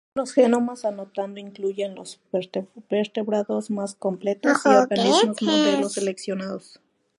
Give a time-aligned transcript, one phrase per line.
[0.15, 2.19] Los genomas anotados incluyen los
[2.89, 6.79] vertebrados más completos, y organismos modelo seleccionados.